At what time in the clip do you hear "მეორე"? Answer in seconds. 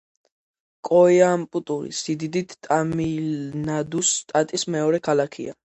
4.77-5.07